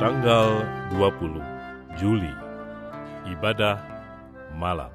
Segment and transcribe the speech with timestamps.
[0.00, 0.64] tanggal
[0.96, 1.36] 20
[2.00, 2.32] Juli,
[3.28, 3.76] ibadah
[4.56, 4.88] malam.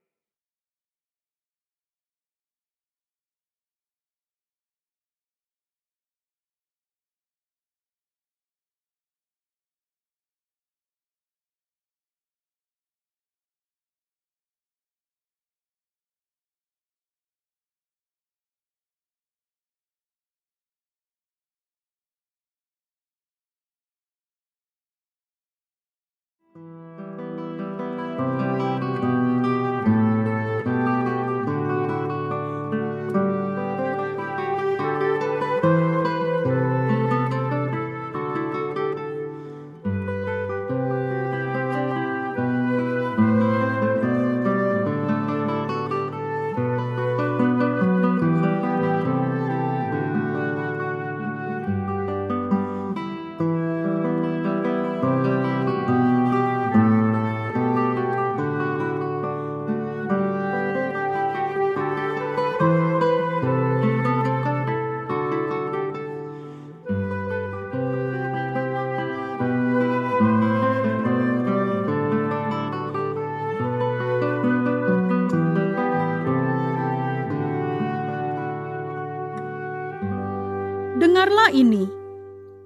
[81.08, 81.88] Dengarlah ini,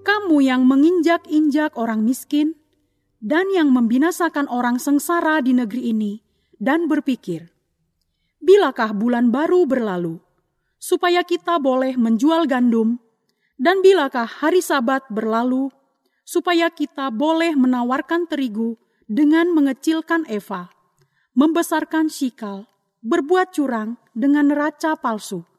[0.02, 2.58] kamu yang menginjak-injak orang miskin
[3.22, 6.26] dan yang membinasakan orang sengsara di negeri ini,
[6.58, 7.54] dan berpikir,
[8.42, 10.18] "Bilakah bulan baru berlalu,
[10.82, 12.98] supaya kita boleh menjual gandum,
[13.62, 15.70] dan bilakah hari Sabat berlalu,
[16.26, 18.74] supaya kita boleh menawarkan terigu
[19.06, 20.74] dengan mengecilkan Eva,
[21.38, 22.66] membesarkan Shikal,
[23.06, 25.51] berbuat curang dengan neraca palsu?"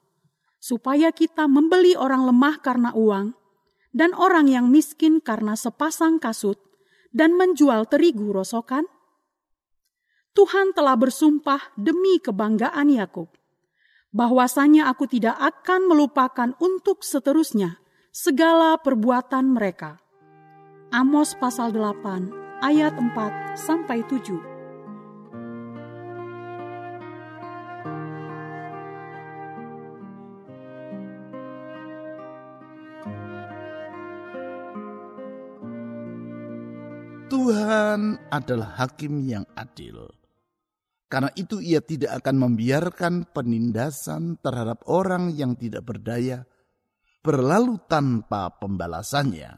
[0.63, 3.35] Supaya kita membeli orang lemah karena uang,
[3.91, 6.63] dan orang yang miskin karena sepasang kasut,
[7.11, 8.87] dan menjual terigu rosokan?
[10.39, 13.27] Tuhan telah bersumpah demi kebanggaan Yakub,
[14.15, 17.83] bahwasanya aku tidak akan melupakan untuk seterusnya
[18.15, 19.99] segala perbuatan mereka.
[20.95, 24.52] Amos pasal 8 ayat 4 sampai 7.
[37.33, 40.05] Tuhan adalah hakim yang adil.
[41.09, 46.45] Karena itu ia tidak akan membiarkan penindasan terhadap orang yang tidak berdaya
[47.25, 49.49] berlalu tanpa pembalasannya.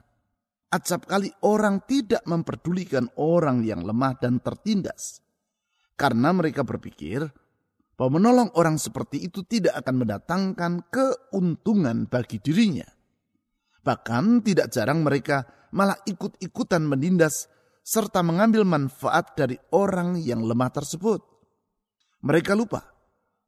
[0.71, 5.19] Acap kali orang tidak memperdulikan orang yang lemah dan tertindas.
[5.99, 7.27] Karena mereka berpikir
[7.99, 12.87] bahwa menolong orang seperti itu tidak akan mendatangkan keuntungan bagi dirinya.
[13.83, 15.43] Bahkan tidak jarang mereka
[15.75, 17.51] malah ikut-ikutan menindas
[17.85, 21.21] serta mengambil manfaat dari orang yang lemah tersebut.
[22.25, 22.89] Mereka lupa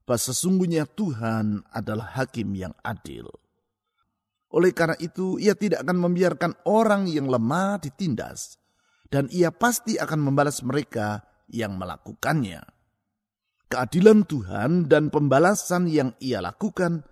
[0.05, 3.33] bahwa sesungguhnya Tuhan adalah hakim yang adil.
[4.53, 8.61] Oleh karena itu, ia tidak akan membiarkan orang yang lemah ditindas,
[9.11, 12.63] dan ia pasti akan membalas mereka yang melakukannya.
[13.67, 17.03] Keadilan Tuhan dan pembalasan yang ia lakukan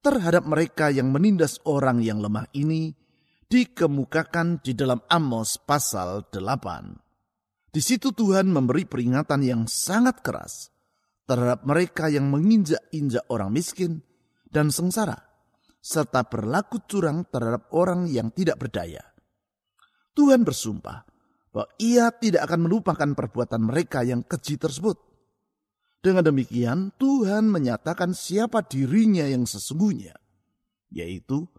[0.00, 2.96] terhadap mereka yang menindas orang yang lemah ini
[3.50, 7.74] dikemukakan di dalam Amos pasal 8.
[7.74, 10.70] Di situ Tuhan memberi peringatan yang sangat keras
[11.26, 14.06] terhadap mereka yang menginjak-injak orang miskin
[14.46, 15.18] dan sengsara,
[15.82, 19.02] serta berlaku curang terhadap orang yang tidak berdaya.
[20.14, 21.02] Tuhan bersumpah
[21.50, 24.94] bahwa ia tidak akan melupakan perbuatan mereka yang keji tersebut.
[25.98, 30.14] Dengan demikian, Tuhan menyatakan siapa dirinya yang sesungguhnya,
[30.94, 31.50] yaitu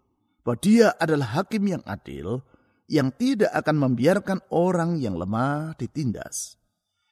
[0.42, 2.42] bahwa dia adalah hakim yang adil
[2.92, 6.60] yang tidak akan membiarkan orang yang lemah ditindas.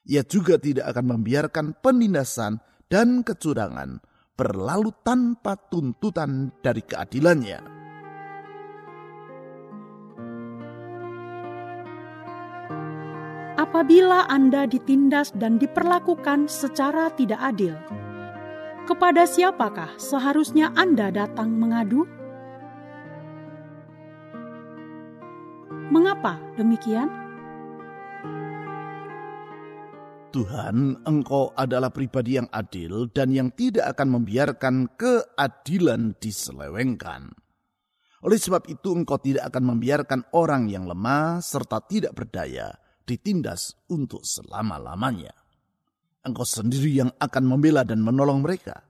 [0.04, 2.60] Ia juga tidak akan membiarkan penindasan
[2.92, 4.04] dan kecurangan
[4.36, 7.80] berlalu tanpa tuntutan dari keadilannya.
[13.60, 17.76] Apabila Anda ditindas dan diperlakukan secara tidak adil,
[18.88, 22.19] kepada siapakah seharusnya Anda datang mengadu?
[25.90, 27.10] Mengapa demikian?
[30.30, 37.34] Tuhan, Engkau adalah pribadi yang adil dan yang tidak akan membiarkan keadilan diselewengkan.
[38.22, 42.70] Oleh sebab itu, Engkau tidak akan membiarkan orang yang lemah serta tidak berdaya
[43.10, 45.34] ditindas untuk selama-lamanya.
[46.22, 48.86] Engkau sendiri yang akan membela dan menolong mereka.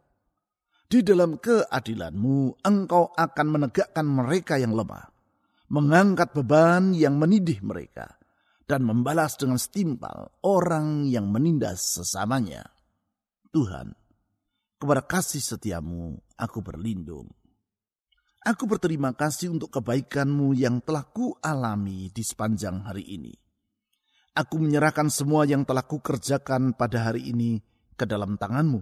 [0.92, 5.09] Di dalam keadilanmu, Engkau akan menegakkan mereka yang lemah,
[5.70, 8.18] mengangkat beban yang menidih mereka,
[8.66, 12.66] dan membalas dengan setimpal orang yang menindas sesamanya.
[13.50, 13.98] Tuhan,
[14.78, 17.30] kepada kasih setiamu aku berlindung.
[18.46, 23.34] Aku berterima kasih untuk kebaikanmu yang telah kualami di sepanjang hari ini.
[24.32, 27.60] Aku menyerahkan semua yang telah kukerjakan pada hari ini
[28.00, 28.80] ke dalam tanganmu.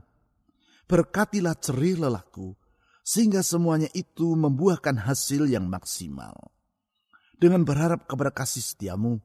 [0.86, 2.54] Berkatilah cerih lelahku,
[3.02, 6.57] sehingga semuanya itu membuahkan hasil yang maksimal.
[7.38, 9.22] Dengan berharap kepada kasih setiamu,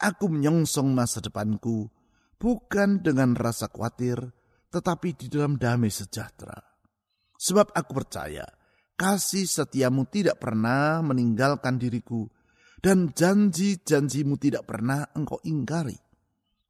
[0.00, 1.92] Aku menyongsong masa depanku
[2.40, 4.32] bukan dengan rasa khawatir,
[4.72, 6.56] tetapi di dalam damai sejahtera.
[7.36, 8.48] Sebab aku percaya
[8.96, 12.32] kasih setiamu tidak pernah meninggalkan diriku
[12.80, 16.00] dan janji-janjimu tidak pernah engkau ingkari.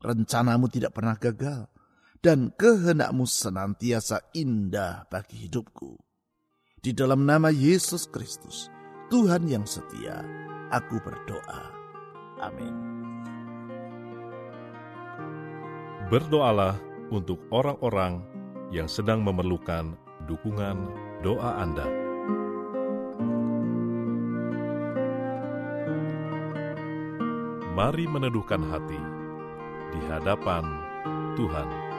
[0.03, 1.71] Rencanamu tidak pernah gagal
[2.19, 5.95] dan kehendakmu senantiasa indah bagi hidupku.
[6.83, 8.67] Di dalam nama Yesus Kristus,
[9.07, 10.19] Tuhan yang setia,
[10.71, 11.63] aku berdoa.
[12.41, 12.75] Amin.
[16.09, 16.79] Berdoalah
[17.11, 18.23] untuk orang-orang
[18.71, 19.95] yang sedang memerlukan
[20.31, 20.79] dukungan
[21.23, 21.87] doa Anda.
[27.71, 28.99] Mari meneduhkan hati
[29.95, 30.67] di hadapan
[31.39, 31.90] Tuhan.